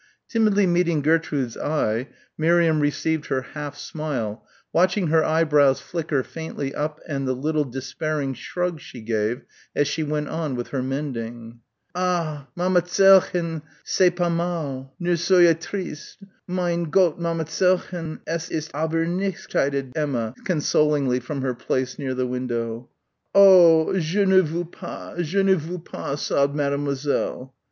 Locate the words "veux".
24.41-24.65, 25.53-25.77